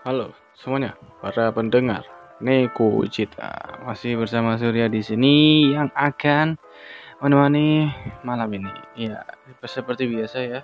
[0.00, 2.08] Halo semuanya, para pendengar
[2.40, 6.56] Neko Cita masih bersama Surya di sini yang akan
[7.20, 7.84] menemani
[8.24, 8.72] malam ini.
[8.96, 9.28] Ya,
[9.60, 10.60] seperti biasa ya.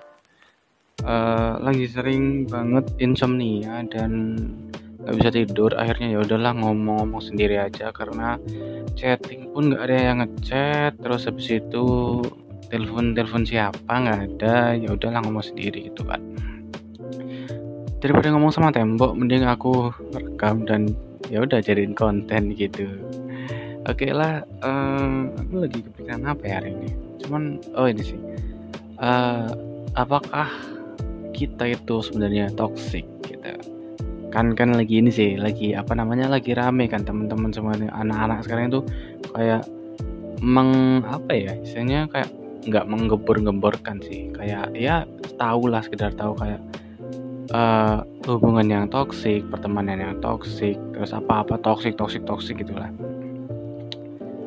[1.04, 4.40] Uh, lagi sering banget insomnia dan
[5.04, 5.76] nggak bisa tidur.
[5.76, 8.40] Akhirnya ya udahlah ngomong-ngomong sendiri aja karena
[8.96, 10.96] chatting pun nggak ada yang ngechat.
[10.96, 11.84] Terus habis itu
[12.72, 14.80] telepon telepon siapa nggak ada.
[14.80, 16.24] Ya udahlah ngomong sendiri gitu kan
[18.06, 20.94] daripada ngomong sama tembok mending aku rekam dan
[21.26, 22.86] ya udah jadiin konten gitu.
[23.90, 26.90] Oke okay lah um, aku lagi kepikiran apa ya hari ini?
[27.18, 28.20] Cuman oh ini sih.
[29.02, 29.50] Uh,
[29.98, 30.46] apakah
[31.34, 33.42] kita itu sebenarnya toxic gitu?
[34.30, 38.70] Kan kan lagi ini sih lagi apa namanya lagi rame kan teman-teman semuanya anak-anak sekarang
[38.70, 38.80] itu
[39.34, 39.66] kayak
[40.38, 42.30] meng apa ya istilahnya kayak
[42.70, 44.30] nggak menggembur-gemborkan sih.
[44.30, 45.02] Kayak ya
[45.42, 46.62] tahu lah sekedar tahu kayak
[47.52, 52.90] uh, hubungan yang toksik, pertemanan yang toksik, terus apa-apa toksik, toksik, toksik gitulah.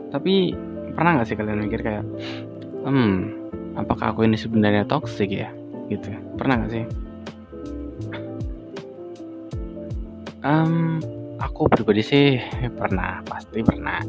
[0.09, 0.51] Tapi
[0.97, 2.03] pernah nggak sih kalian mikir kayak,
[2.83, 3.29] hmm,
[3.77, 5.53] apakah aku ini sebenarnya toksik ya?
[5.87, 6.11] Gitu.
[6.35, 6.85] Pernah nggak sih?
[10.39, 11.03] Um,
[11.37, 12.25] aku pribadi sih
[12.79, 13.99] pernah, pasti pernah.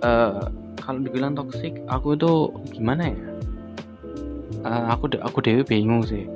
[0.00, 0.48] Uh,
[0.80, 3.18] kalau dibilang toksik, aku itu gimana ya?
[4.60, 6.28] Uh, aku aku dewi bingung sih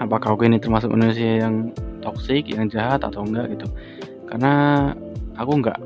[0.00, 3.66] apakah aku ini termasuk manusia yang toksik yang jahat atau enggak gitu.
[4.28, 4.52] Karena
[5.38, 5.78] aku nggak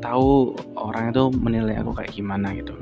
[0.00, 2.72] tahu orang itu menilai aku kayak gimana gitu.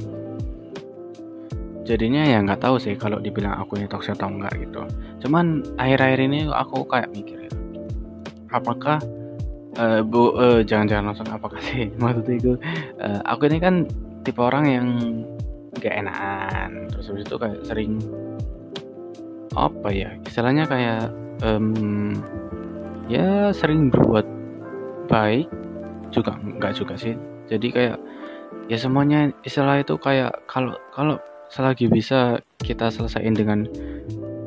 [1.89, 4.85] Jadinya ya nggak tahu sih kalau dibilang aku ini toksik atau enggak gitu.
[5.25, 7.39] Cuman akhir-akhir ini aku kayak mikir
[8.53, 9.01] apakah
[9.77, 12.53] uh, bu uh, jangan-jangan langsung apakah sih maksudnya itu
[13.01, 13.75] uh, aku ini kan
[14.25, 14.89] tipe orang yang
[15.79, 16.91] gak enakan.
[16.91, 17.93] Terus habis itu kayak sering
[19.67, 20.15] apa ya?
[20.23, 21.11] Istilahnya kayak
[21.43, 22.15] um,
[23.11, 24.27] ya sering berbuat
[25.11, 25.51] baik
[26.15, 27.19] juga enggak juga sih.
[27.51, 27.99] Jadi kayak
[28.71, 31.19] ya semuanya istilah itu kayak kalau kalau
[31.51, 33.65] selagi bisa kita selesaiin dengan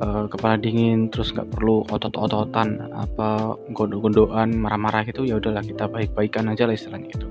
[0.05, 6.53] uh, kepala dingin terus nggak perlu otot-ototan apa gondok-gondokan marah-marah gitu ya udahlah kita baik-baikan
[6.53, 7.25] aja lah istilahnya itu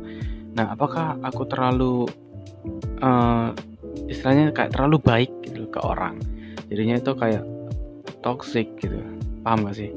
[0.58, 2.10] nah apakah aku terlalu
[2.98, 3.54] uh,
[4.10, 6.18] istilahnya kayak terlalu baik gitu ke orang?
[6.70, 7.42] Jadinya itu kayak
[8.20, 9.00] toxic gitu.
[9.44, 9.90] Paham gak sih?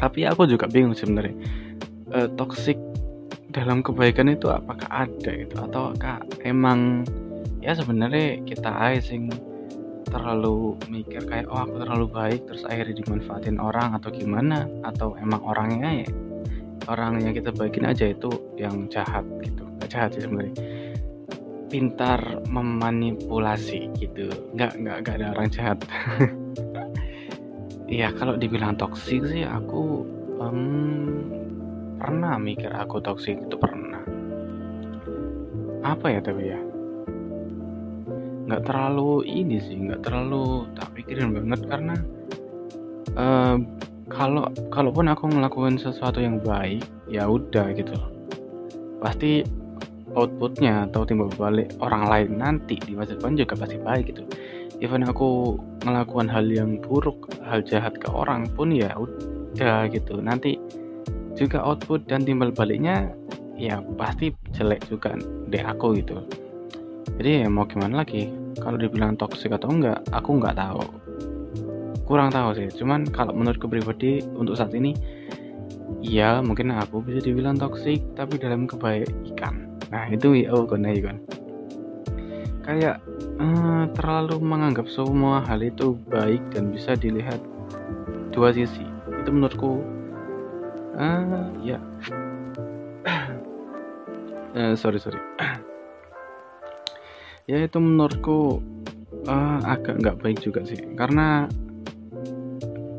[0.00, 1.36] Tapi aku juga bingung sebenarnya
[2.10, 2.78] e, toxic
[3.54, 5.94] dalam kebaikan itu apakah ada gitu atau
[6.42, 7.06] emang
[7.62, 9.30] ya sebenarnya kita asing
[10.10, 15.42] terlalu mikir kayak oh aku terlalu baik terus akhirnya dimanfaatin orang atau gimana atau emang
[15.42, 16.08] orangnya ya
[16.90, 18.28] orang yang kita baikin aja itu
[18.60, 19.64] yang jahat gitu.
[19.80, 20.54] Gak jahat sih sebenarnya.
[21.72, 24.28] Pintar memanipulasi gitu.
[24.52, 25.78] Nggak nggak nggak ada orang jahat
[27.94, 30.02] Iya kalau dibilang toksik sih aku
[30.42, 31.14] um,
[31.94, 34.02] pernah mikir aku toksik itu pernah.
[35.86, 36.58] Apa ya tapi ya?
[38.50, 41.94] Nggak terlalu ini sih, nggak terlalu tak pikirin banget karena
[43.14, 43.62] uh,
[44.10, 47.94] kalau kalaupun aku ngelakuin sesuatu yang baik ya udah gitu.
[48.98, 49.46] Pasti
[50.14, 54.22] outputnya atau timbal balik orang lain nanti di masa depan juga pasti baik gitu.
[54.82, 60.18] Even aku melakukan hal yang buruk hal jahat ke orang pun ya udah gitu.
[60.18, 60.58] Nanti
[61.34, 63.10] juga output dan timbal baliknya
[63.54, 65.14] ya pasti jelek juga
[65.50, 66.22] deh aku gitu.
[67.18, 68.30] Jadi ya mau gimana lagi?
[68.58, 70.82] Kalau dibilang toksik atau enggak aku enggak tahu.
[72.06, 72.68] Kurang tahu sih.
[72.74, 74.94] Cuman kalau menurutku pribadi untuk saat ini
[76.04, 79.63] ya mungkin aku bisa dibilang toksik tapi dalam kebaikan
[79.94, 81.22] nah itu oh kan kan
[82.64, 82.98] kayak
[83.38, 87.38] uh, terlalu menganggap semua hal itu baik dan bisa dilihat
[88.32, 88.82] dua sisi.
[89.22, 89.84] Itu menurutku
[90.96, 91.78] uh, ya.
[94.56, 95.20] Uh, sorry sorry.
[97.44, 98.64] Ya itu menurutku
[99.28, 100.80] uh, agak nggak baik juga sih.
[100.96, 101.44] Karena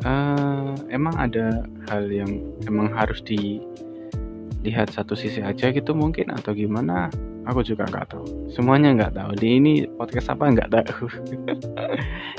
[0.05, 3.25] uh, emang ada hal yang emang harus
[4.65, 7.13] dilihat satu sisi aja gitu mungkin atau gimana
[7.45, 8.49] aku juga nggak tahu.
[8.49, 9.31] Semuanya nggak tahu.
[9.37, 10.49] Di ini podcast apa?
[10.49, 11.05] Nggak tahu.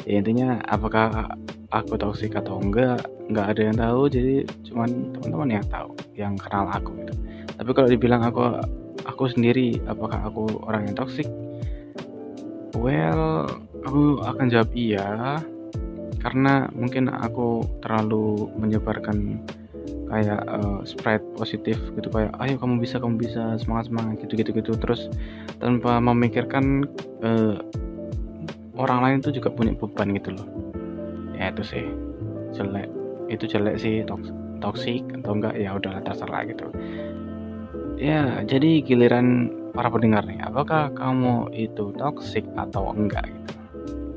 [0.06, 1.34] Ya intinya apakah
[1.74, 4.00] aku toksik atau enggak nggak ada yang tahu.
[4.10, 4.34] Jadi
[4.70, 7.14] cuman teman-teman yang tahu yang kenal aku gitu.
[7.58, 8.42] Tapi kalau dibilang aku
[9.06, 11.26] aku sendiri apakah aku orang yang toksik
[12.78, 13.50] well
[13.82, 15.42] aku akan jawab iya.
[16.22, 19.42] Karena mungkin aku terlalu menyebarkan
[20.06, 24.50] kayak uh, spread positif gitu kayak ayo kamu bisa kamu bisa semangat semangat gitu gitu
[24.54, 24.72] gitu.
[24.78, 25.10] Terus
[25.58, 26.86] tanpa memikirkan
[27.26, 27.58] uh,
[28.78, 30.46] orang lain tuh juga punya beban gitu loh.
[31.36, 31.84] Ya itu sih.
[32.54, 32.88] Jelek.
[33.26, 34.30] Itu jelek sih toks
[34.62, 36.66] toksik atau enggak ya udahlah terserah gitu.
[37.96, 43.52] Ya jadi giliran para pendengar nih apakah kamu itu toksik atau enggak gitu?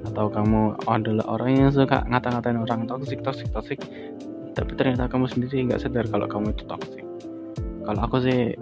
[0.08, 3.80] Atau kamu adalah orang yang suka ngata-ngatain orang toksik toksik toksik
[4.58, 7.10] tapi ternyata kamu sendiri nggak sadar kalau kamu itu toksik
[7.90, 8.54] kalau aku sih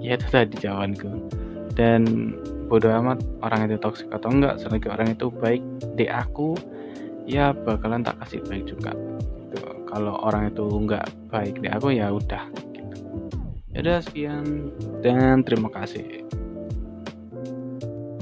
[0.00, 1.10] ya itu tadi jawabanku.
[1.76, 2.32] Dan
[2.72, 5.60] bodoh amat orang itu toksik atau enggak selagi orang itu baik
[6.00, 6.56] di aku
[7.28, 8.96] ya bakalan tak kasih baik juga.
[9.54, 9.60] Gitu.
[9.86, 12.82] kalau orang itu enggak baik di aku ya udah gitu.
[13.76, 14.72] ya udah sekian.
[15.04, 16.24] Dan terima kasih